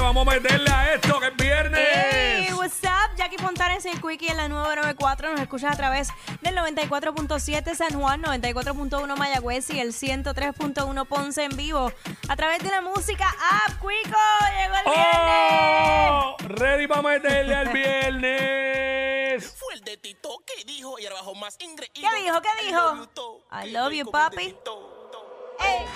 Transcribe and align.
Vamos 0.00 0.28
a 0.28 0.30
meterle 0.30 0.70
a 0.70 0.94
esto 0.94 1.18
que 1.18 1.26
es 1.26 1.36
viernes. 1.36 1.80
Hey, 1.92 2.48
what's 2.54 2.82
up? 2.84 3.16
Jackie 3.16 3.38
Fontanes 3.38 3.84
y 3.84 3.88
el 3.88 4.00
Quickie 4.00 4.28
en 4.30 4.36
la 4.36 4.48
994. 4.48 5.32
Nos 5.32 5.40
escuchas 5.40 5.74
a 5.74 5.76
través 5.76 6.08
del 6.42 6.56
94.7 6.56 7.74
San 7.74 7.98
Juan, 8.00 8.22
94.1 8.22 9.16
Mayagüez 9.16 9.68
y 9.70 9.80
el 9.80 9.92
103.1 9.92 11.06
Ponce 11.06 11.44
en 11.44 11.56
vivo. 11.56 11.92
A 12.28 12.36
través 12.36 12.62
de 12.62 12.70
la 12.70 12.80
música 12.80 13.28
App 13.28 13.72
Quico. 13.80 14.16
Llegó 14.56 14.74
el 14.76 14.84
viernes. 14.94 16.10
¡Oh! 16.10 16.36
Ready 16.40 16.86
para 16.86 17.02
meterle 17.02 17.54
al 17.54 17.68
viernes. 17.72 19.46
Fue 19.58 19.74
el 19.74 19.80
de 19.82 19.96
Tito 19.96 20.38
que 20.46 20.64
dijo 20.64 20.98
y 20.98 21.06
ahora 21.06 21.16
bajo 21.16 21.34
más 21.34 21.56
ingreído. 21.60 21.92
¿Qué 21.94 22.22
dijo? 22.22 22.40
¿Qué 22.40 22.48
dijo? 22.64 23.08
I 23.52 23.70
love 23.72 23.92
you, 23.92 24.10
papi. 24.10 24.56
Ey. 25.58 25.86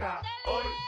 I 0.00 0.84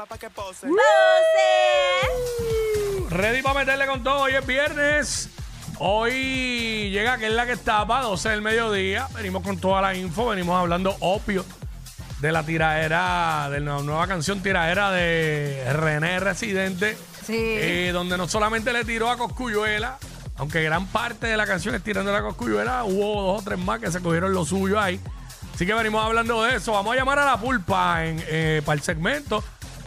llama 0.00 0.06
pa' 0.06 0.18
que 0.18 0.30
pose. 0.30 0.66
¡Voces! 0.66 0.80
Ready 3.10 3.42
para 3.42 3.60
meterle 3.60 3.86
con 3.86 4.02
todo. 4.02 4.22
Hoy 4.22 4.34
es 4.34 4.46
viernes. 4.46 5.28
Hoy 5.78 6.90
llega 6.90 7.18
que 7.18 7.26
es 7.26 7.32
la 7.32 7.44
que 7.46 7.52
estaba, 7.52 8.00
12 8.02 8.28
del 8.30 8.42
mediodía. 8.42 9.08
Venimos 9.14 9.42
con 9.42 9.58
toda 9.58 9.82
la 9.82 9.94
info. 9.94 10.28
Venimos 10.28 10.58
hablando 10.58 10.96
opio 11.00 11.44
de 12.20 12.32
la 12.32 12.42
tiraera, 12.44 13.48
de 13.50 13.60
la 13.60 13.78
nueva 13.80 14.06
canción 14.06 14.42
tiraera 14.42 14.90
de 14.90 15.70
René 15.72 16.20
Residente. 16.20 16.96
Sí. 17.26 17.36
eh, 17.36 17.90
donde 17.92 18.16
no 18.16 18.26
solamente 18.26 18.72
le 18.72 18.84
tiró 18.84 19.10
a 19.10 19.16
Coscuyuela, 19.18 19.98
aunque 20.36 20.62
gran 20.62 20.86
parte 20.86 21.26
de 21.26 21.36
la 21.36 21.46
canción 21.46 21.74
es 21.74 21.82
tirando 21.82 22.16
a 22.16 22.22
Coscuyuela, 22.22 22.84
hubo 22.84 23.22
dos 23.22 23.42
o 23.42 23.44
tres 23.44 23.58
más 23.58 23.78
que 23.78 23.92
se 23.92 24.00
cogieron 24.00 24.32
lo 24.32 24.44
suyo 24.46 24.80
ahí. 24.80 24.98
Así 25.54 25.66
que 25.66 25.74
venimos 25.74 26.02
hablando 26.02 26.42
de 26.42 26.56
eso. 26.56 26.72
Vamos 26.72 26.94
a 26.94 26.96
llamar 26.96 27.18
a 27.18 27.26
la 27.26 27.36
pulpa 27.36 28.06
en, 28.06 28.24
eh, 28.26 28.62
para 28.64 28.76
el 28.76 28.82
segmento. 28.82 29.44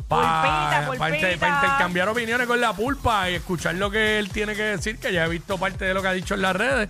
Para, 0.07 0.85
Pulpita, 0.85 0.99
para 0.99 1.15
inter- 1.15 1.29
pulpita. 1.31 1.39
para 1.39 1.55
intercambiar 1.65 2.09
opiniones 2.09 2.47
con 2.47 2.61
la 2.61 2.73
pulpa 2.73 3.29
y 3.29 3.35
escuchar 3.35 3.75
lo 3.75 3.89
que 3.89 4.19
él 4.19 4.29
tiene 4.29 4.55
que 4.55 4.61
decir, 4.63 4.99
que 4.99 5.11
ya 5.13 5.25
he 5.25 5.29
visto 5.29 5.57
parte 5.57 5.85
de 5.85 5.93
lo 5.93 6.01
que 6.01 6.07
ha 6.09 6.13
dicho 6.13 6.35
en 6.35 6.41
las 6.43 6.55
redes. 6.55 6.89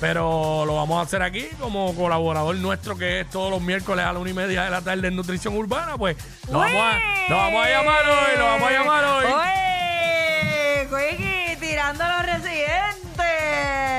Pero 0.00 0.64
lo 0.66 0.74
vamos 0.76 0.98
a 0.98 1.02
hacer 1.06 1.22
aquí 1.22 1.46
como 1.58 1.94
colaborador 1.94 2.54
nuestro 2.56 2.98
que 2.98 3.20
es 3.20 3.30
todos 3.30 3.50
los 3.50 3.62
miércoles 3.62 4.04
a 4.04 4.12
la 4.12 4.18
una 4.18 4.28
y 4.30 4.34
media 4.34 4.64
de 4.64 4.70
la 4.70 4.82
tarde 4.82 5.08
en 5.08 5.16
Nutrición 5.16 5.56
Urbana. 5.56 5.96
Pues 5.96 6.16
lo 6.50 6.58
vamos, 6.58 6.82
a, 6.82 6.98
lo 7.30 7.36
vamos 7.36 7.64
a 7.66 7.68
llamar 7.70 8.04
hoy, 8.08 8.38
lo 8.38 8.44
vamos 8.44 8.68
a 8.68 8.72
llamar 8.72 9.04
hoy. 9.04 9.24
Oye, 9.32 10.88
Quickie, 11.16 11.56
tirando 11.66 12.04
a 12.04 12.16
los 12.16 12.26
residentes. 12.26 13.22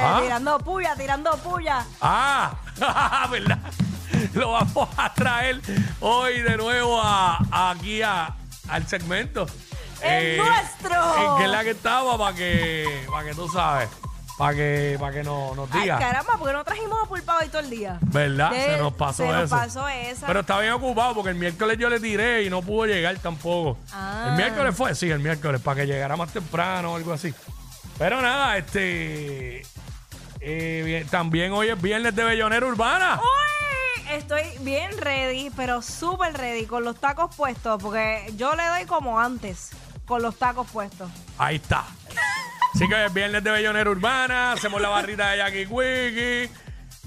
Ah. 0.03 0.19
Tirando 0.22 0.59
puya, 0.59 0.95
tirando 0.95 1.31
puya. 1.38 1.84
Ah, 2.01 2.56
¿verdad? 3.31 3.57
Lo 4.34 4.51
vamos 4.51 4.89
a 4.97 5.12
traer 5.13 5.59
hoy 6.00 6.41
de 6.41 6.57
nuevo 6.57 7.01
a, 7.01 7.39
aquí 7.72 8.01
a- 8.03 8.34
al 8.70 8.88
segmento. 8.88 9.48
¡El 10.02 10.38
nuestro! 10.38 11.38
En 11.38 11.44
es 11.46 11.50
la 11.50 11.64
que 11.64 11.72
estaba 11.72 12.18
para 12.18 12.36
que, 12.36 13.06
para 13.10 13.28
que 13.28 13.34
tú 13.34 13.48
sabes, 13.50 13.90
para 14.38 14.54
que, 14.56 14.96
para 15.00 15.12
que 15.12 15.24
no, 15.24 15.56
nos 15.56 15.70
Ay, 15.72 15.82
diga. 15.82 15.98
caramba, 15.98 16.34
porque 16.38 16.54
no 16.54 16.64
trajimos 16.64 17.00
a 17.04 17.08
pulpa 17.08 17.38
hoy 17.42 17.48
todo 17.50 17.62
el 17.62 17.70
día. 17.72 17.98
¿Verdad? 18.02 18.52
De- 18.52 18.62
se 18.64 18.78
nos 18.78 18.94
pasó 18.94 19.24
se 19.24 19.30
eso. 19.30 19.38
nos 19.40 19.50
pasó 19.50 19.88
esa. 19.88 20.28
Pero 20.28 20.42
está 20.42 20.60
bien 20.60 20.74
ocupado 20.74 21.16
porque 21.16 21.30
el 21.32 21.36
miércoles 21.36 21.78
yo 21.80 21.90
le 21.90 22.00
tiré 22.00 22.44
y 22.44 22.50
no 22.52 22.62
pudo 22.62 22.86
llegar 22.86 23.18
tampoco. 23.18 23.80
Ah. 23.92 24.26
El 24.30 24.36
miércoles 24.36 24.76
fue, 24.76 24.94
sí, 24.94 25.10
el 25.10 25.20
miércoles, 25.20 25.60
para 25.62 25.82
que 25.82 25.88
llegara 25.88 26.16
más 26.16 26.32
temprano 26.32 26.94
o 26.94 26.96
algo 26.96 27.14
así. 27.14 27.34
Pero 27.98 28.22
nada, 28.22 28.56
este. 28.58 29.64
eh, 30.40 30.84
bien, 30.86 31.08
también 31.08 31.52
hoy 31.54 31.70
es 31.70 31.82
viernes 31.82 32.16
de 32.16 32.24
Bellonera 32.24 32.64
Urbana. 32.68 33.20
Uy, 33.20 33.56
estoy 34.18 34.44
bien 34.62 34.92
ready, 34.98 35.50
pero 35.56 35.82
súper 35.82 36.34
ready, 36.34 36.66
con 36.66 36.84
los 36.84 37.00
tacos 37.00 37.36
puestos, 37.36 37.82
porque 37.82 38.32
yo 38.36 38.56
le 38.56 38.66
doy 38.66 38.86
como 38.86 39.20
antes, 39.20 39.70
con 40.06 40.22
los 40.22 40.36
tacos 40.38 40.70
puestos. 40.72 41.10
Ahí 41.38 41.58
está. 41.58 41.86
Así 42.74 42.88
que 42.88 43.06
es 43.06 43.14
viernes 43.14 43.44
de 43.44 43.52
Bellonera 43.52 43.90
Urbana. 43.90 44.52
Hacemos 44.54 44.82
la 44.82 44.90
barrita 44.90 45.32
de 45.32 45.38
Jackie 45.38 45.66
Quickie. 45.66 46.50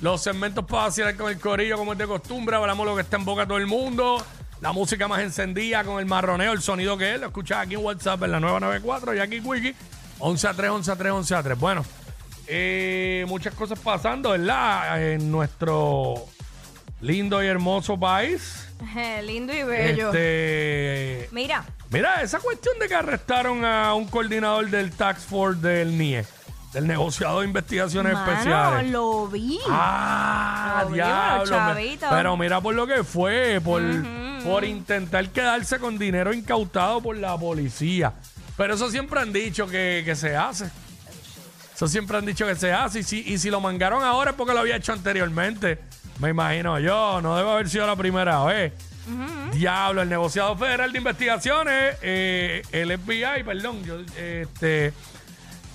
Los 0.00 0.22
segmentos 0.22 0.64
para 0.64 0.84
vacilar 0.84 1.16
con 1.16 1.30
el 1.30 1.38
corillo, 1.38 1.76
como 1.76 1.92
es 1.92 1.98
de 1.98 2.06
costumbre. 2.06 2.56
Hablamos 2.56 2.86
lo 2.86 2.94
que 2.96 3.02
está 3.02 3.16
en 3.16 3.24
boca 3.24 3.46
todo 3.46 3.58
el 3.58 3.66
mundo. 3.66 4.24
La 4.60 4.72
música 4.72 5.08
más 5.08 5.20
encendida 5.20 5.84
con 5.84 6.00
el 6.00 6.06
marroneo, 6.06 6.52
el 6.52 6.62
sonido 6.62 6.96
que 6.96 7.14
es. 7.14 7.20
Lo 7.20 7.26
escuchas 7.26 7.58
aquí 7.58 7.74
en 7.74 7.84
WhatsApp 7.84 8.22
en 8.24 8.32
la 8.32 8.40
994, 8.40 9.14
Jackie 9.14 9.40
Quickie. 9.40 9.74
11 10.18 10.48
a 10.48 10.54
3, 10.54 10.70
11 10.70 10.92
a 10.92 10.96
3, 10.96 11.12
11 11.12 11.34
a 11.34 11.42
3. 11.42 11.58
Bueno, 11.58 11.84
eh, 12.46 13.24
muchas 13.28 13.54
cosas 13.54 13.78
pasando, 13.78 14.30
¿verdad? 14.30 15.12
En 15.12 15.30
nuestro 15.30 16.26
lindo 17.00 17.42
y 17.42 17.46
hermoso 17.46 17.98
país. 17.98 18.66
Lindo 19.24 19.52
y 19.52 19.62
bello. 19.62 20.08
Este, 20.08 21.28
Mira, 21.32 21.64
Mira, 21.90 22.22
esa 22.22 22.38
cuestión 22.38 22.78
de 22.78 22.88
que 22.88 22.94
arrestaron 22.94 23.64
a 23.64 23.94
un 23.94 24.06
coordinador 24.06 24.70
del 24.70 24.92
Tax 24.92 25.24
Force 25.24 25.60
del 25.60 25.98
NIE, 25.98 26.24
del 26.72 26.86
negociado 26.86 27.40
de 27.40 27.46
investigaciones 27.46 28.12
mano, 28.14 28.30
especiales. 28.32 28.90
lo 28.90 29.26
vi. 29.28 29.58
Ah, 29.68 30.80
Lo 30.84 30.88
vi, 30.90 30.94
diablo. 30.94 31.38
los 31.40 31.50
me- 31.50 31.56
chavitos. 31.56 32.08
Pero 32.10 32.36
mira 32.36 32.60
por 32.60 32.74
lo 32.74 32.86
que 32.86 33.02
fue, 33.04 33.60
por, 33.62 33.82
por 34.44 34.64
intentar 34.64 35.28
quedarse 35.30 35.78
con 35.78 35.98
dinero 35.98 36.32
incautado 36.32 37.00
por 37.02 37.16
la 37.16 37.36
policía. 37.36 38.12
Pero 38.56 38.74
eso 38.74 38.88
siempre 38.90 39.20
han 39.20 39.32
dicho 39.32 39.66
que, 39.66 40.02
que 40.04 40.14
se 40.14 40.36
hace. 40.36 40.70
Eso 41.74 41.88
siempre 41.88 42.16
han 42.18 42.24
dicho 42.26 42.46
que 42.46 42.54
se 42.54 42.72
hace. 42.72 43.00
Y 43.00 43.02
si, 43.02 43.20
y 43.26 43.36
si 43.38 43.50
lo 43.50 43.60
mangaron 43.60 44.02
ahora 44.04 44.30
es 44.30 44.36
porque 44.36 44.52
lo 44.54 44.60
había 44.60 44.76
hecho 44.76 44.92
anteriormente. 44.92 45.78
Me 46.20 46.30
imagino 46.30 46.78
yo. 46.78 47.20
No 47.20 47.36
debe 47.36 47.50
haber 47.50 47.68
sido 47.68 47.86
la 47.86 47.96
primera 47.96 48.44
vez. 48.44 48.72
Diablo, 49.52 50.02
el 50.02 50.08
negociado 50.08 50.56
federal 50.56 50.92
de 50.92 50.98
investigaciones, 50.98 51.96
eh, 52.02 52.62
el 52.70 52.96
FBI, 52.96 53.42
perdón, 53.44 53.82
yo, 53.82 53.98
este, 54.16 54.92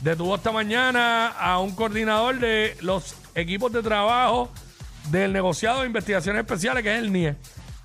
detuvo 0.02 0.36
esta 0.36 0.54
mañana 0.54 1.28
a 1.28 1.60
un 1.60 1.76
coordinador 1.76 2.40
de 2.40 2.78
los 2.80 3.16
equipos 3.34 3.74
de 3.74 3.84
trabajo 3.84 4.50
del 5.10 5.34
negociado 5.34 5.82
de 5.82 5.88
investigaciones 5.88 6.42
especiales, 6.42 6.84
que 6.84 6.94
es 6.94 7.00
el 7.00 7.12
NIE. 7.12 7.36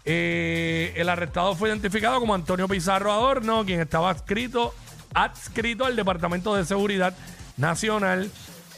Eh, 0.04 0.92
el 0.96 1.08
arrestado 1.08 1.56
fue 1.56 1.68
identificado 1.68 2.20
como 2.20 2.34
Antonio 2.34 2.68
Pizarro 2.68 3.12
Adorno, 3.12 3.64
quien 3.64 3.80
estaba 3.80 4.10
adscrito, 4.10 4.72
adscrito 5.14 5.84
al 5.84 5.96
Departamento 5.96 6.54
de 6.54 6.64
Seguridad 6.64 7.14
Nacional. 7.56 8.30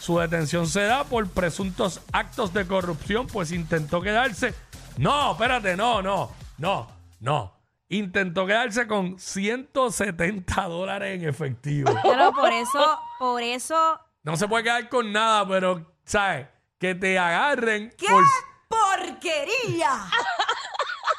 Su 0.02 0.18
detención 0.18 0.66
se 0.66 0.82
da 0.82 1.04
por 1.04 1.28
presuntos 1.30 2.00
actos 2.12 2.52
de 2.52 2.66
corrupción, 2.66 3.28
pues 3.28 3.52
intentó 3.52 4.02
quedarse. 4.02 4.52
No, 4.98 5.30
espérate, 5.30 5.76
no, 5.76 6.02
no, 6.02 6.32
no, 6.58 6.88
no. 7.20 7.54
Intentó 7.88 8.44
quedarse 8.44 8.88
con 8.88 9.16
170 9.20 10.62
dólares 10.64 11.20
en 11.22 11.28
efectivo. 11.28 11.92
Pero 12.02 12.32
por 12.32 12.50
eso, 12.52 13.00
por 13.20 13.42
eso. 13.44 14.00
No 14.24 14.36
se 14.36 14.48
puede 14.48 14.64
quedar 14.64 14.88
con 14.88 15.12
nada, 15.12 15.46
pero, 15.46 15.94
¿sabes? 16.04 16.48
Que 16.78 16.96
te 16.96 17.16
agarren 17.16 17.92
¡Qué 17.96 18.06
por. 18.08 18.24
porquería! 18.68 19.90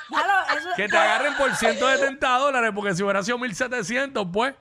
Claro, 0.09 0.33
eso- 0.57 0.69
Que 0.75 0.87
te 0.89 0.97
agarren 0.97 1.35
por 1.37 1.55
170 1.55 2.37
dólares, 2.37 2.71
porque 2.75 2.93
si 2.93 3.01
hubiera 3.01 3.23
sido 3.23 3.37
1700, 3.39 4.27
pues. 4.31 4.53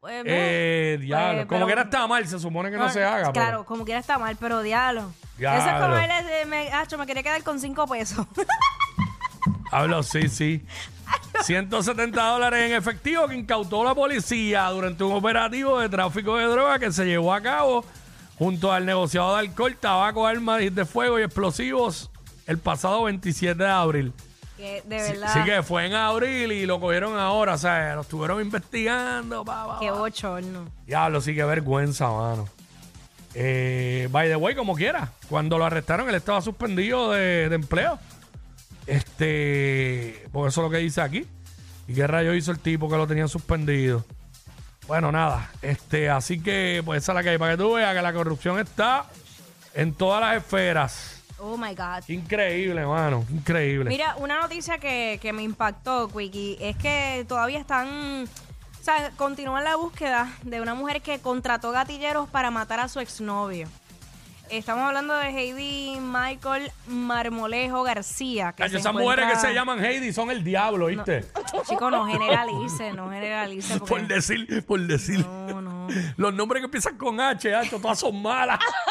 Pues, 0.00 0.22
Eh, 0.26 0.98
diablo. 1.00 1.34
pues, 1.38 1.46
como 1.46 1.58
pero- 1.60 1.66
que 1.66 1.72
era 1.72 1.82
está 1.82 2.06
mal, 2.06 2.26
se 2.28 2.38
supone 2.38 2.70
que 2.70 2.76
no, 2.76 2.88
se 2.90 3.02
haga. 3.02 3.32
Claro, 3.32 3.50
pero- 3.50 3.64
como 3.64 3.84
quiera 3.84 4.00
está 4.00 4.18
mal, 4.18 4.36
pero 4.38 4.62
diablo. 4.62 5.12
Diablo. 5.38 5.60
Eso 5.60 5.70
es 5.76 5.82
como 5.82 5.96
él, 5.96 6.10
eh, 6.10 6.46
me, 6.46 6.72
acho, 6.72 6.96
me 6.98 7.06
quería 7.06 7.22
quedar 7.22 7.42
con 7.42 7.58
cinco 7.58 7.86
pesos. 7.86 8.26
Hablo, 9.72 10.02
sí, 10.02 10.28
sí. 10.28 10.64
170 11.42 12.22
dólares 12.22 12.70
en 12.70 12.76
efectivo 12.76 13.26
que 13.28 13.36
incautó 13.36 13.84
la 13.84 13.94
policía 13.94 14.64
durante 14.70 15.02
un 15.04 15.12
operativo 15.12 15.80
de 15.80 15.88
tráfico 15.88 16.36
de 16.36 16.44
droga 16.46 16.78
que 16.78 16.92
se 16.92 17.04
llevó 17.04 17.32
a 17.34 17.40
cabo 17.40 17.84
junto 18.38 18.72
al 18.72 18.86
negociado 18.86 19.34
de 19.34 19.40
alcohol, 19.40 19.76
tabaco, 19.78 20.26
armas 20.26 20.60
de 20.72 20.84
fuego 20.84 21.18
y 21.18 21.22
explosivos 21.22 22.10
el 22.46 22.58
pasado 22.58 23.04
27 23.04 23.62
de 23.62 23.68
abril. 23.70 24.12
Que 24.56 24.82
de 24.84 24.96
verdad. 24.96 25.32
sí 25.32 25.40
que 25.44 25.62
fue 25.62 25.86
en 25.86 25.94
abril 25.94 26.52
y 26.52 26.66
lo 26.66 26.80
cogieron 26.80 27.18
ahora, 27.18 27.54
o 27.54 27.58
sea, 27.58 27.94
lo 27.94 28.00
estuvieron 28.02 28.40
investigando. 28.40 29.44
Pa, 29.44 29.66
pa, 29.66 29.78
Qué 29.80 29.88
pa. 29.88 29.98
bochorno. 29.98 30.68
Diablo, 30.86 31.20
sí 31.20 31.34
que 31.34 31.44
vergüenza, 31.44 32.08
mano. 32.08 32.48
Eh, 33.34 34.08
by 34.10 34.28
the 34.28 34.36
way, 34.36 34.54
como 34.54 34.74
quiera, 34.74 35.12
cuando 35.28 35.58
lo 35.58 35.64
arrestaron, 35.66 36.08
él 36.08 36.14
estaba 36.14 36.40
suspendido 36.40 37.12
de, 37.12 37.48
de 37.48 37.54
empleo. 37.54 37.98
Este, 38.86 40.26
porque 40.32 40.48
eso 40.48 40.60
es 40.60 40.64
lo 40.64 40.70
que 40.70 40.78
dice 40.78 41.00
aquí. 41.00 41.26
¿Y 41.88 41.94
qué 41.94 42.06
rayo 42.06 42.34
hizo 42.34 42.50
el 42.50 42.58
tipo 42.58 42.88
que 42.88 42.96
lo 42.96 43.06
tenían 43.06 43.28
suspendido? 43.28 44.04
Bueno, 44.86 45.12
nada. 45.12 45.50
Este, 45.62 46.08
así 46.08 46.40
que, 46.40 46.82
pues 46.84 47.02
esa 47.02 47.12
es 47.12 47.16
la 47.16 47.22
que 47.22 47.30
hay. 47.30 47.38
Para 47.38 47.52
que 47.52 47.58
tú 47.58 47.74
veas 47.74 47.94
que 47.94 48.02
la 48.02 48.12
corrupción 48.12 48.58
está 48.58 49.06
en 49.74 49.92
todas 49.94 50.20
las 50.20 50.36
esferas. 50.36 51.15
Oh 51.38 51.56
my 51.56 51.74
God. 51.74 52.08
Increíble, 52.08 52.86
mano. 52.86 53.24
Increíble. 53.30 53.90
Mira, 53.90 54.16
una 54.16 54.40
noticia 54.40 54.78
que, 54.78 55.18
que 55.20 55.32
me 55.32 55.42
impactó, 55.42 56.08
Quickie, 56.08 56.56
es 56.60 56.76
que 56.76 57.24
todavía 57.28 57.58
están. 57.58 58.24
O 58.24 58.84
sea, 58.86 59.10
continúan 59.16 59.64
la 59.64 59.76
búsqueda 59.76 60.32
de 60.42 60.60
una 60.60 60.74
mujer 60.74 61.02
que 61.02 61.18
contrató 61.18 61.72
gatilleros 61.72 62.28
para 62.28 62.50
matar 62.50 62.80
a 62.80 62.88
su 62.88 63.00
exnovio. 63.00 63.68
Estamos 64.48 64.84
hablando 64.84 65.12
de 65.14 65.30
Heidi 65.30 65.98
Michael 66.00 66.70
Marmolejo 66.86 67.82
García. 67.82 68.52
Que 68.52 68.68
se 68.68 68.78
esas 68.78 68.92
mujeres 68.94 69.26
que 69.32 69.36
se 69.40 69.52
llaman 69.52 69.84
Heidi 69.84 70.12
son 70.12 70.30
el 70.30 70.44
diablo, 70.44 70.86
¿viste? 70.86 71.24
Chico, 71.68 71.90
no 71.90 72.06
generalice, 72.06 72.92
no 72.92 73.10
generalice. 73.10 73.76
Por 73.80 73.88
Porque... 73.88 74.14
decir, 74.14 74.64
por 74.64 74.80
decir. 74.80 75.18
No, 75.26 75.60
no. 75.60 75.88
Los 76.16 76.32
nombres 76.32 76.60
que 76.60 76.66
empiezan 76.66 76.96
con 76.96 77.20
H, 77.20 77.52
H, 77.52 77.70
todas 77.80 77.98
son 77.98 78.22
malas. 78.22 78.60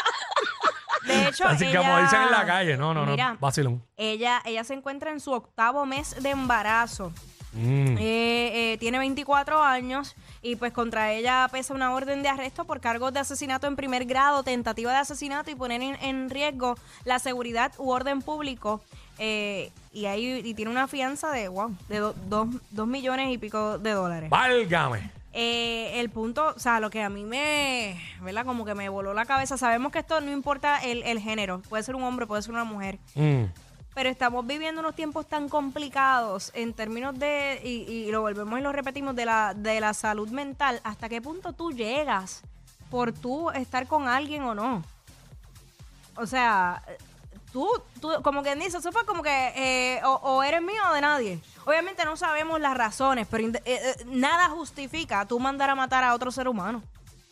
De 1.05 1.27
hecho, 1.29 1.47
Así 1.47 1.65
que 1.65 1.71
ella- 1.71 1.79
como 1.81 1.97
dicen 2.01 2.21
en 2.23 2.31
la 2.31 2.45
calle, 2.45 2.77
no, 2.77 2.93
no, 2.93 3.05
Mira, 3.05 3.33
no. 3.33 3.37
Vacilón. 3.39 3.83
Ella, 3.97 4.41
ella 4.45 4.63
se 4.63 4.73
encuentra 4.73 5.11
en 5.11 5.19
su 5.19 5.31
octavo 5.31 5.85
mes 5.85 6.21
de 6.21 6.29
embarazo. 6.31 7.11
Mm. 7.53 7.97
Eh, 7.97 8.73
eh, 8.73 8.77
tiene 8.79 8.97
24 8.97 9.63
años 9.63 10.13
y 10.41 10.57
pues 10.57 10.73
contra 10.73 11.13
ella 11.13 11.47
pesa 11.49 11.73
una 11.73 11.93
orden 11.93 12.21
de 12.21 12.27
arresto 12.27 12.65
por 12.65 12.81
cargos 12.81 13.13
de 13.13 13.21
asesinato 13.21 13.65
en 13.67 13.77
primer 13.77 14.03
grado, 14.03 14.43
tentativa 14.43 14.91
de 14.91 14.97
asesinato 14.97 15.49
y 15.51 15.55
poner 15.55 15.81
en, 15.81 15.95
en 16.01 16.29
riesgo 16.29 16.75
la 17.05 17.17
seguridad 17.19 17.71
u 17.77 17.91
orden 17.91 18.21
público. 18.21 18.81
Eh, 19.19 19.71
y 19.93 20.07
ahí 20.07 20.41
y 20.43 20.53
tiene 20.53 20.69
una 20.69 20.89
fianza 20.89 21.31
de 21.31 21.47
wow, 21.47 21.73
de 21.87 21.99
do- 21.99 22.15
dos, 22.27 22.49
dos 22.71 22.87
millones 22.87 23.31
y 23.33 23.37
pico 23.37 23.77
de 23.77 23.91
dólares. 23.91 24.29
Válgame. 24.29 25.09
Eh, 25.37 25.99
el 25.99 26.09
punto, 26.09 26.53
o 26.55 26.59
sea, 26.59 26.79
lo 26.79 26.89
que 26.89 27.03
a 27.03 27.09
mí 27.09 27.25
me, 27.25 28.01
¿verdad? 28.21 28.45
Como 28.45 28.63
que 28.63 28.73
me 28.73 28.87
voló 28.87 29.13
la 29.13 29.25
cabeza. 29.25 29.57
Sabemos 29.57 29.91
que 29.91 29.99
esto 29.99 30.21
no 30.21 30.31
importa 30.31 30.77
el, 30.77 31.03
el 31.03 31.19
género. 31.19 31.61
Puede 31.67 31.83
ser 31.83 31.95
un 31.95 32.03
hombre, 32.03 32.25
puede 32.25 32.41
ser 32.41 32.53
una 32.53 32.63
mujer. 32.63 32.99
Mm. 33.15 33.43
Pero 33.93 34.09
estamos 34.09 34.47
viviendo 34.47 34.79
unos 34.79 34.95
tiempos 34.95 35.27
tan 35.27 35.49
complicados 35.49 36.51
en 36.55 36.73
términos 36.73 37.19
de, 37.19 37.59
y, 37.65 37.91
y 37.91 38.11
lo 38.11 38.21
volvemos 38.21 38.57
y 38.57 38.61
lo 38.61 38.71
repetimos, 38.71 39.13
de 39.13 39.25
la, 39.25 39.53
de 39.53 39.81
la 39.81 39.93
salud 39.93 40.29
mental. 40.29 40.79
¿Hasta 40.85 41.09
qué 41.09 41.21
punto 41.21 41.51
tú 41.51 41.73
llegas 41.73 42.41
por 42.89 43.11
tú 43.11 43.49
estar 43.51 43.87
con 43.87 44.07
alguien 44.07 44.43
o 44.43 44.55
no? 44.55 44.83
O 46.15 46.25
sea, 46.25 46.81
tú, 47.55 47.69
tú 48.01 48.11
como 48.21 48.43
quien 48.43 48.59
dice, 48.59 48.79
eso 48.79 48.91
fue 48.91 49.05
como 49.05 49.23
que 49.23 49.53
eh, 49.55 50.01
o, 50.03 50.11
o 50.15 50.43
eres 50.43 50.61
mío 50.61 50.81
o 50.91 50.93
de 50.93 50.99
nadie. 50.99 51.39
Obviamente 51.63 52.03
no 52.03 52.17
sabemos 52.17 52.59
las 52.59 52.75
razones, 52.75 53.25
pero 53.31 53.47
eh, 53.47 53.61
eh, 53.63 53.95
nada 54.07 54.49
justifica 54.49 55.25
tú 55.25 55.39
mandar 55.39 55.69
a 55.69 55.75
matar 55.75 56.03
a 56.03 56.13
otro 56.13 56.31
ser 56.31 56.49
humano. 56.49 56.83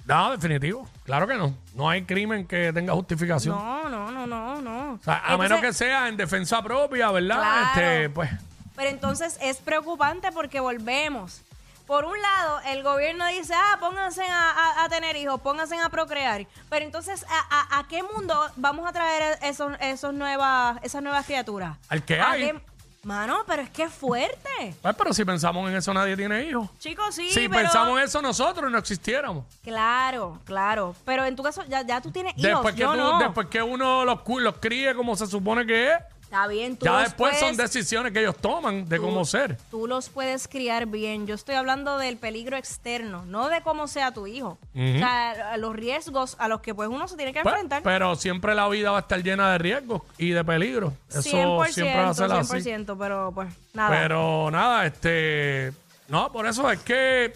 No, 0.06 0.32
definitivo. 0.32 0.88
Claro 1.04 1.28
que 1.28 1.36
no. 1.36 1.54
No 1.76 1.90
hay 1.90 2.06
crimen 2.06 2.48
que 2.48 2.72
tenga 2.72 2.94
justificación. 2.94 3.54
No, 3.58 3.90
no, 3.90 4.12
no, 4.12 4.26
no, 4.26 4.62
no. 4.62 4.94
O 4.94 5.00
sea, 5.04 5.16
a 5.16 5.18
Entonces- 5.34 5.40
menos 5.40 5.60
que 5.62 5.74
sea 5.74 6.08
en 6.08 6.16
defensa 6.16 6.62
propia, 6.64 7.12
¿verdad? 7.12 7.38
Claro. 7.38 7.68
Este, 7.68 8.10
pues. 8.10 8.30
Pero 8.78 8.90
entonces 8.90 9.38
es 9.42 9.58
preocupante 9.58 10.32
porque 10.32 10.62
volvemos. 10.62 11.42
Por 11.88 12.06
un 12.06 12.20
lado, 12.22 12.62
el 12.68 12.82
gobierno 12.82 13.28
dice, 13.28 13.54
ah, 13.56 13.78
pónganse 13.80 14.24
a, 14.24 14.52
a- 14.52 14.84
a 14.86 14.90
tener 14.90 15.16
hijos, 15.18 15.42
pónganse 15.42 15.78
a 15.80 15.90
procrear. 15.90 16.46
Pero 16.70 16.86
entonces, 16.86 17.26
¿a, 17.30 17.84
qué 17.90 18.02
mundo 18.04 18.40
vamos 18.56 18.88
a 18.88 18.94
traer 18.94 19.38
esos, 19.42 19.74
esos 19.82 20.14
nuevas, 20.14 20.78
esas 20.84 21.04
nuevas 21.04 21.26
criaturas? 21.26 21.78
Al 21.90 22.04
que 22.04 22.20
¿A 22.20 22.32
hay. 22.32 22.42
qué- 22.52 22.62
Mano, 23.04 23.44
pero 23.46 23.62
es 23.62 23.70
que 23.70 23.84
es 23.84 23.92
fuerte. 23.94 24.74
Pues, 24.82 24.96
pero 24.98 25.12
si 25.14 25.26
pensamos 25.26 25.70
en 25.70 25.76
eso, 25.76 25.94
nadie 25.94 26.16
tiene 26.16 26.46
hijos. 26.46 26.70
Chicos, 26.80 27.14
sí, 27.14 27.30
si 27.32 27.50
pero... 27.50 27.64
pensamos 27.64 27.98
en 28.00 28.06
eso 28.06 28.22
nosotros, 28.22 28.72
no 28.72 28.78
existiéramos. 28.78 29.44
Claro, 29.62 30.40
claro. 30.46 30.96
Pero 31.04 31.26
en 31.26 31.36
tu 31.36 31.44
caso, 31.44 31.64
ya, 31.68 31.82
ya 31.82 32.00
tú 32.00 32.12
tienes 32.12 32.32
hijos, 32.38 32.44
Después 32.50 32.76
que, 32.76 32.80
yo 32.80 32.92
tú- 32.94 32.98
no. 32.98 33.20
después 33.20 33.48
que 33.48 33.62
uno 33.62 34.06
los, 34.06 34.20
los 34.26 34.56
críe 34.62 34.96
como 34.96 35.18
se 35.18 35.28
supone 35.28 35.66
que 35.66 35.92
es, 35.92 35.98
Está 36.34 36.48
bien, 36.48 36.78
tú 36.78 36.86
ya 36.86 36.94
los 36.94 37.04
después 37.04 37.40
son 37.40 37.56
decisiones 37.56 38.12
que 38.12 38.20
ellos 38.22 38.36
toman 38.38 38.90
de 38.90 38.98
cómo 38.98 39.24
ser. 39.24 39.56
Tú 39.70 39.86
los 39.86 40.10
puedes 40.10 40.48
criar 40.48 40.88
bien. 40.88 41.28
Yo 41.28 41.36
estoy 41.36 41.54
hablando 41.54 42.00
del 42.00 42.18
peligro 42.18 42.58
externo, 42.58 43.24
no 43.28 43.50
de 43.50 43.62
cómo 43.62 43.88
sea 43.88 44.12
tu 44.14 44.26
hijo. 44.26 44.58
O 44.74 44.78
sea, 44.98 45.54
a 45.54 45.58
los 45.58 45.76
riesgos 45.76 46.36
a 46.40 46.48
los 46.48 46.62
que 46.62 46.74
pues 46.74 46.90
uno 46.90 47.08
se 47.08 47.18
tiene 47.18 47.34
que 47.34 47.42
Pues, 47.44 47.54
enfrentar. 47.54 47.84
pero 47.84 48.16
siempre 48.16 48.56
la 48.56 48.68
vida 48.68 48.90
va 48.90 48.98
a 48.98 49.02
estar 49.02 49.22
llena 49.22 49.52
de 49.52 49.60
riesgos 49.60 50.02
y 50.18 50.32
de 50.32 50.44
peligros. 50.44 50.94
Eso 51.08 51.22
100%, 51.22 51.68
siempre 51.68 52.02
va 52.02 52.10
a 52.10 52.14
ser 52.16 52.32
así. 52.32 52.56
100%, 52.72 52.98
pero 52.98 53.32
pues 53.32 53.54
nada. 53.76 53.90
Pero 53.92 54.50
nada, 54.50 54.88
este. 54.88 55.72
No, 56.08 56.32
por 56.32 56.48
eso 56.48 56.68
es 56.72 56.80
que. 56.80 57.34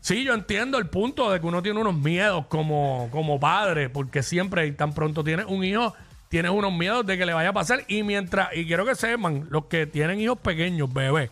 Sí, 0.00 0.22
yo 0.22 0.34
entiendo 0.34 0.78
el 0.78 0.88
punto 0.88 1.32
de 1.32 1.40
que 1.40 1.46
uno 1.46 1.62
tiene 1.64 1.80
unos 1.80 1.94
miedos 1.96 2.46
como, 2.46 3.08
como 3.10 3.40
padre, 3.40 3.88
porque 3.88 4.22
siempre 4.22 4.66
y 4.68 4.72
tan 4.72 4.92
pronto 4.92 5.24
tienes 5.24 5.46
un 5.46 5.64
hijo, 5.64 5.94
tienes 6.28 6.50
unos 6.50 6.72
miedos 6.72 7.06
de 7.06 7.16
que 7.18 7.26
le 7.26 7.32
vaya 7.32 7.50
a 7.50 7.52
pasar. 7.52 7.84
Y 7.88 8.02
mientras, 8.02 8.48
y 8.54 8.66
quiero 8.66 8.84
que 8.84 8.94
sepan, 8.94 9.46
los 9.50 9.66
que 9.66 9.86
tienen 9.86 10.20
hijos 10.20 10.38
pequeños, 10.38 10.92
bebés, 10.92 11.30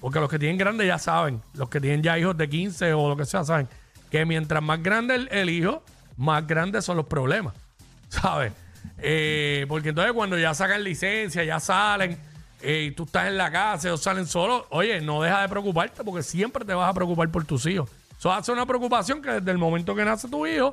porque 0.00 0.20
los 0.20 0.28
que 0.28 0.38
tienen 0.38 0.58
grandes 0.58 0.86
ya 0.86 0.98
saben, 0.98 1.40
los 1.54 1.68
que 1.68 1.80
tienen 1.80 2.02
ya 2.02 2.18
hijos 2.18 2.36
de 2.36 2.48
15 2.48 2.92
o 2.92 3.08
lo 3.08 3.16
que 3.16 3.24
sea, 3.24 3.44
saben, 3.44 3.68
que 4.10 4.24
mientras 4.24 4.62
más 4.62 4.82
grande 4.82 5.28
el, 5.30 5.50
hijo, 5.50 5.82
más 6.16 6.46
grandes 6.46 6.84
son 6.84 6.96
los 6.96 7.06
problemas, 7.06 7.54
¿sabes? 8.08 8.52
Eh, 8.98 9.66
porque 9.68 9.90
entonces 9.90 10.12
cuando 10.12 10.38
ya 10.38 10.54
sacan 10.54 10.84
licencia, 10.84 11.42
ya 11.44 11.58
salen, 11.60 12.18
eh, 12.60 12.84
y 12.88 12.90
tú 12.92 13.04
estás 13.04 13.26
en 13.26 13.36
la 13.36 13.50
casa, 13.50 13.88
ellos 13.88 14.00
salen 14.02 14.26
solos, 14.26 14.64
oye, 14.70 15.00
no 15.00 15.22
deja 15.22 15.42
de 15.42 15.48
preocuparte 15.48 16.02
porque 16.02 16.22
siempre 16.22 16.64
te 16.64 16.72
vas 16.72 16.88
a 16.88 16.94
preocupar 16.94 17.28
por 17.28 17.44
tus 17.44 17.66
hijos. 17.66 17.90
Eso 18.18 18.32
hace 18.32 18.52
una 18.52 18.64
preocupación 18.64 19.20
que 19.20 19.32
desde 19.32 19.50
el 19.50 19.58
momento 19.58 19.94
que 19.94 20.02
nace 20.02 20.28
tu 20.28 20.46
hijo, 20.46 20.72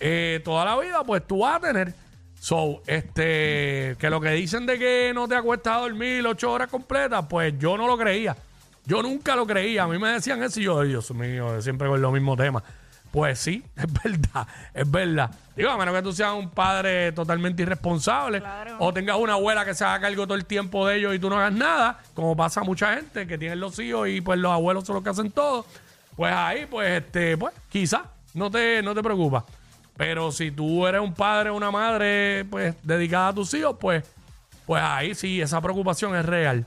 eh, 0.00 0.40
toda 0.44 0.64
la 0.64 0.76
vida, 0.78 1.04
pues 1.04 1.24
tú 1.24 1.38
vas 1.40 1.56
a 1.56 1.60
tener. 1.60 1.94
So, 2.40 2.82
este, 2.86 3.96
que 3.98 4.08
lo 4.10 4.20
que 4.20 4.30
dicen 4.30 4.64
de 4.66 4.78
que 4.78 5.12
no 5.14 5.26
te 5.28 5.34
acuestas 5.34 5.76
a 5.76 5.80
dormir 5.80 6.26
ocho 6.26 6.52
horas 6.52 6.68
completas, 6.68 7.24
pues 7.28 7.54
yo 7.58 7.76
no 7.76 7.86
lo 7.86 7.98
creía. 7.98 8.36
Yo 8.86 9.02
nunca 9.02 9.34
lo 9.36 9.46
creía. 9.46 9.82
A 9.82 9.88
mí 9.88 9.98
me 9.98 10.08
decían 10.10 10.42
eso 10.42 10.60
y 10.60 10.64
yo, 10.64 10.80
"Ay, 10.80 10.88
Dios 10.88 11.10
mío, 11.12 11.60
siempre 11.60 11.88
con 11.88 12.00
lo 12.00 12.10
mismo 12.12 12.36
tema. 12.36 12.62
Pues 13.10 13.38
sí, 13.38 13.64
es 13.76 13.86
verdad, 14.02 14.46
es 14.72 14.90
verdad. 14.90 15.30
Digo, 15.56 15.70
a 15.70 15.76
menos 15.76 15.94
que 15.94 16.02
tú 16.02 16.12
seas 16.12 16.32
un 16.34 16.50
padre 16.50 17.10
totalmente 17.12 17.62
irresponsable 17.62 18.40
Claro. 18.40 18.76
o 18.78 18.92
tengas 18.92 19.16
una 19.16 19.32
abuela 19.32 19.64
que 19.64 19.74
se 19.74 19.84
haga 19.84 20.00
cargo 20.02 20.24
todo 20.26 20.36
el 20.36 20.44
tiempo 20.44 20.86
de 20.86 20.98
ellos 20.98 21.14
y 21.14 21.18
tú 21.18 21.28
no 21.28 21.36
hagas 21.38 21.52
nada, 21.52 21.98
como 22.14 22.36
pasa 22.36 22.60
a 22.60 22.64
mucha 22.64 22.94
gente 22.94 23.26
que 23.26 23.36
tienen 23.36 23.58
los 23.60 23.78
hijos 23.78 24.08
y 24.08 24.20
pues 24.20 24.38
los 24.38 24.52
abuelos 24.52 24.84
son 24.84 24.94
los 24.94 25.02
que 25.04 25.10
hacen 25.10 25.30
todo. 25.32 25.66
Pues 26.16 26.32
ahí, 26.32 26.66
pues, 26.70 27.02
este, 27.02 27.36
pues, 27.36 27.54
quizás, 27.68 28.02
no 28.34 28.50
te, 28.50 28.82
no 28.82 28.94
te 28.94 29.02
preocupa. 29.02 29.44
Pero 29.98 30.32
si 30.32 30.50
tú 30.50 30.86
eres 30.86 31.02
un 31.02 31.12
padre 31.12 31.50
o 31.50 31.54
una 31.56 31.70
madre, 31.70 32.46
pues, 32.48 32.74
dedicada 32.82 33.28
a 33.28 33.34
tus 33.34 33.52
hijos, 33.52 33.76
pues, 33.78 34.02
pues 34.64 34.82
ahí 34.82 35.14
sí, 35.14 35.42
esa 35.42 35.60
preocupación 35.60 36.16
es 36.16 36.24
real. 36.24 36.64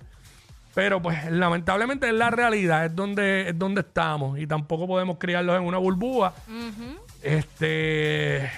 Pero 0.76 1.02
pues 1.02 1.30
lamentablemente 1.32 2.08
es 2.08 2.14
la 2.14 2.30
realidad, 2.30 2.86
es 2.86 2.96
donde, 2.96 3.50
es 3.50 3.58
donde 3.60 3.82
estamos. 3.82 4.38
Y 4.40 4.48
tampoco 4.48 4.86
podemos 4.88 5.18
criarlos 5.18 5.58
en 5.58 5.64
una 5.64 5.78
burbuja. 5.80 6.34
Este. 7.22 8.50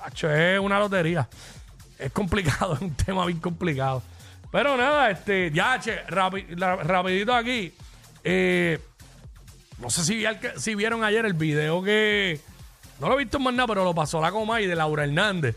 acho, 0.00 0.30
es 0.32 0.58
una 0.60 0.78
lotería. 0.78 1.28
Es 1.98 2.12
complicado, 2.12 2.74
es 2.76 2.80
un 2.80 2.94
tema 2.94 3.24
bien 3.26 3.40
complicado. 3.40 4.02
Pero 4.50 4.76
nada, 4.76 5.10
este, 5.10 5.50
ya, 5.52 5.78
che, 5.80 6.04
rapi- 6.06 6.56
la- 6.56 6.76
rapidito 6.76 7.34
aquí. 7.34 7.72
Eh, 8.24 8.78
no 9.78 9.90
sé 9.90 10.04
si 10.56 10.74
vieron 10.74 11.04
ayer 11.04 11.24
el 11.26 11.34
video 11.34 11.82
que. 11.82 12.40
No 13.00 13.08
lo 13.08 13.14
he 13.14 13.18
visto 13.18 13.38
más 13.38 13.54
nada, 13.54 13.66
pero 13.68 13.84
lo 13.84 13.94
pasó 13.94 14.20
la 14.20 14.30
coma 14.32 14.60
y 14.60 14.66
de 14.66 14.74
Laura 14.74 15.04
Hernández. 15.04 15.56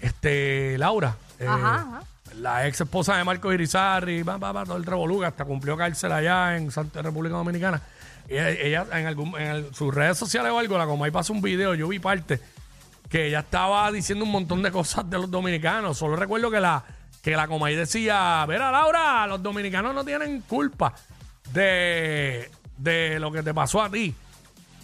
Este, 0.00 0.76
Laura. 0.78 1.16
eh, 1.38 1.46
Ajá, 1.46 1.74
ajá. 1.76 2.02
La 2.38 2.66
ex 2.66 2.80
esposa 2.80 3.16
de 3.16 3.22
Marcos 3.24 3.54
Irizarry, 3.54 4.22
va, 4.24 4.38
va, 4.38 4.50
va, 4.50 4.64
todo 4.64 4.76
el 4.76 4.84
revolú, 4.84 5.22
hasta 5.22 5.44
cumplió 5.44 5.76
cárcel 5.76 6.10
allá 6.10 6.56
en 6.56 6.70
Santa 6.72 7.00
República 7.00 7.36
Dominicana. 7.36 7.80
Y 8.28 8.32
ella, 8.34 8.50
ella 8.50 8.86
en, 8.98 9.06
algún, 9.06 9.38
en 9.38 9.46
el- 9.48 9.74
sus 9.74 9.94
redes 9.94 10.18
sociales 10.18 10.50
o 10.50 10.58
algo, 10.58 10.76
la 10.76 10.86
Comay 10.86 11.10
pasó 11.12 11.32
un 11.32 11.40
video, 11.42 11.74
yo 11.74 11.86
vi 11.86 12.00
parte, 12.00 12.40
que 13.08 13.26
ella 13.28 13.40
estaba 13.40 13.92
diciendo 13.92 14.24
un 14.24 14.32
montón 14.32 14.62
de 14.62 14.72
cosas 14.72 15.08
de 15.08 15.18
los 15.18 15.30
dominicanos. 15.30 15.96
Solo 15.96 16.16
recuerdo 16.16 16.50
que 16.50 16.58
la, 16.60 16.82
que 17.22 17.36
la 17.36 17.46
Comay 17.46 17.76
decía, 17.76 18.44
mira 18.48 18.72
Laura, 18.72 19.26
los 19.28 19.40
dominicanos 19.40 19.94
no 19.94 20.04
tienen 20.04 20.40
culpa 20.40 20.92
de, 21.52 22.50
de 22.78 23.20
lo 23.20 23.30
que 23.30 23.42
te 23.44 23.54
pasó 23.54 23.80
a 23.80 23.90
ti. 23.90 24.12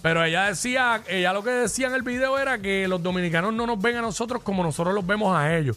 Pero 0.03 0.25
ella 0.25 0.47
decía, 0.47 1.03
ella 1.09 1.33
lo 1.33 1.43
que 1.43 1.51
decía 1.51 1.89
en 1.89 1.95
el 1.95 2.03
video 2.03 2.39
era 2.39 2.59
que 2.59 2.89
los 2.89 3.03
dominicanos 3.03 3.53
no 3.53 3.67
nos 3.67 3.81
ven 3.81 3.97
a 3.97 4.01
nosotros 4.03 4.43
como 4.43 4.63
nosotros 4.63 4.95
los 4.95 5.07
vemos 5.07 5.37
a 5.37 5.57
ellos. 5.57 5.77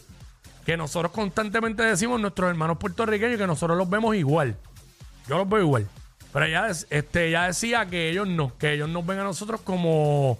Que 0.64 0.76
nosotros 0.78 1.12
constantemente 1.12 1.82
decimos 1.82 2.18
nuestros 2.20 2.48
hermanos 2.48 2.78
puertorriqueños 2.78 3.38
que 3.38 3.46
nosotros 3.46 3.76
los 3.76 3.88
vemos 3.88 4.16
igual. 4.16 4.56
Yo 5.28 5.36
los 5.36 5.48
veo 5.48 5.60
igual. 5.60 5.88
Pero 6.32 6.46
ella, 6.46 6.68
este, 6.68 7.28
ella 7.28 7.46
decía 7.46 7.86
que 7.86 8.10
ellos 8.10 8.26
no, 8.26 8.56
que 8.56 8.72
ellos 8.72 8.88
nos 8.88 9.06
ven 9.06 9.18
a 9.18 9.24
nosotros 9.24 9.60
como 9.60 10.38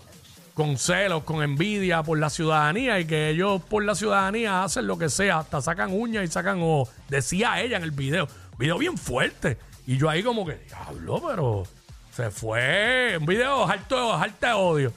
con 0.55 0.79
celos, 0.79 1.25
con 1.25 1.43
envidia 1.43 2.03
por 2.03 2.19
la 2.19 2.31
ciudadanía 2.31 2.99
y 3.01 3.05
que 3.05 3.29
ellos 3.29 3.61
por 3.63 3.85
la 3.85 3.95
ciudadanía 3.95 4.65
hacen 4.65 4.87
lo 4.87 4.97
que 4.97 5.11
sea, 5.11 5.41
hasta 5.41 5.61
sacan 5.61 5.93
uñas 5.93 6.25
y 6.25 6.29
sacan 6.29 6.61
ojos. 6.63 6.89
Decía 7.09 7.61
ella 7.61 7.77
en 7.77 7.83
el 7.83 7.91
video. 7.91 8.29
Video 8.59 8.79
bien 8.79 8.97
fuerte. 8.97 9.59
Y 9.87 9.99
yo 9.99 10.09
ahí 10.09 10.23
como 10.23 10.47
que, 10.47 10.55
diablo, 10.55 11.23
pero 11.27 11.65
se 12.15 12.31
fue. 12.31 13.17
Un 13.19 13.27
video 13.27 13.67
harto 13.67 14.19
de 14.41 14.53
odio. 14.53 14.93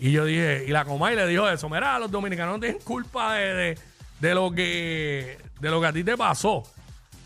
Y 0.00 0.12
yo 0.12 0.24
dije, 0.24 0.64
y 0.66 0.70
la 0.70 0.84
Comay 0.84 1.16
le 1.16 1.26
dijo 1.26 1.48
eso, 1.48 1.68
mira, 1.68 1.98
los 1.98 2.10
dominicanos 2.10 2.54
no 2.54 2.60
tienen 2.60 2.80
culpa 2.82 3.34
de, 3.34 3.54
de, 3.54 3.78
de 4.20 4.34
lo 4.34 4.50
que 4.52 5.38
de 5.60 5.70
lo 5.70 5.80
que 5.80 5.86
a 5.86 5.92
ti 5.92 6.04
te 6.04 6.16
pasó. 6.16 6.62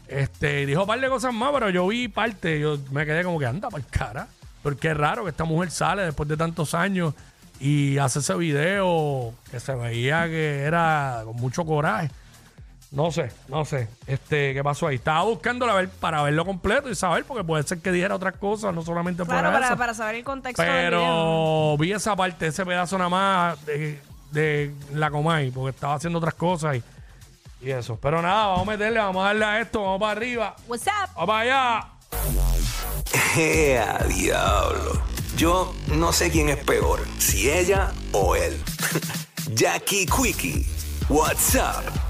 Este, 0.08 0.66
dijo 0.66 0.82
un 0.82 0.86
par 0.86 1.00
de 1.00 1.08
cosas 1.08 1.32
más, 1.32 1.50
pero 1.52 1.70
yo 1.70 1.86
vi 1.86 2.08
parte, 2.08 2.60
yo 2.60 2.78
me 2.90 3.06
quedé 3.06 3.24
como 3.24 3.38
que 3.38 3.46
anda 3.46 3.68
para 3.68 3.84
cara. 3.84 4.28
Porque 4.62 4.90
es 4.90 4.96
raro 4.96 5.24
que 5.24 5.30
esta 5.30 5.44
mujer 5.44 5.70
sale 5.70 6.02
después 6.02 6.28
de 6.28 6.36
tantos 6.36 6.74
años 6.74 7.14
y 7.58 7.98
hace 7.98 8.20
ese 8.20 8.34
video 8.34 9.34
que 9.50 9.60
se 9.60 9.74
veía 9.74 10.26
que 10.26 10.60
era 10.60 11.22
con 11.24 11.36
mucho 11.36 11.64
coraje. 11.64 12.10
No 12.92 13.10
sé, 13.10 13.30
no 13.48 13.64
sé. 13.64 13.88
Este, 14.06 14.52
¿qué 14.52 14.62
pasó 14.62 14.86
ahí? 14.86 14.96
Estaba 14.96 15.22
buscándolo 15.22 15.72
a 15.72 15.76
ver, 15.76 15.88
para 15.88 16.22
verlo 16.22 16.44
completo 16.44 16.90
y 16.90 16.94
saber, 16.94 17.24
porque 17.24 17.42
puede 17.42 17.62
ser 17.62 17.78
que 17.78 17.90
dijera 17.90 18.14
otras 18.14 18.36
cosas, 18.36 18.74
no 18.74 18.82
solamente 18.82 19.24
Claro, 19.24 19.50
para, 19.50 19.66
eso. 19.68 19.76
para 19.78 19.94
saber 19.94 20.16
el 20.16 20.24
contexto 20.24 20.60
del 20.62 20.70
video. 20.90 20.90
Pero 20.90 21.76
vi 21.78 21.92
esa 21.92 22.14
parte, 22.14 22.48
ese 22.48 22.66
pedazo 22.66 22.98
nada 22.98 23.08
más 23.08 23.64
de, 23.64 23.98
de 24.30 24.74
la 24.92 25.10
Comay, 25.10 25.50
porque 25.50 25.74
estaba 25.74 25.94
haciendo 25.94 26.18
otras 26.18 26.34
cosas 26.34 26.76
y, 26.76 26.82
y 27.66 27.70
eso. 27.70 27.96
Pero 28.00 28.20
nada, 28.20 28.48
vamos 28.48 28.68
a 28.68 28.70
meterle, 28.72 28.98
vamos 28.98 29.22
a 29.24 29.26
darle 29.28 29.44
a 29.46 29.60
esto, 29.62 29.82
vamos 29.82 30.00
para 30.00 30.12
arriba, 30.12 30.54
What's 30.68 30.86
up? 30.86 31.10
vamos 31.14 31.26
para 31.28 31.38
allá. 31.40 31.88
¡Ea, 33.40 34.04
diablo! 34.06 35.00
Yo 35.38 35.74
no 35.88 36.12
sé 36.12 36.30
quién 36.30 36.50
es 36.50 36.58
peor, 36.58 37.00
si 37.16 37.50
ella 37.50 37.90
o 38.12 38.36
él. 38.36 38.62
Jackie 39.54 40.04
Quickie, 40.04 40.66
what's 41.08 41.54
up? 41.54 42.01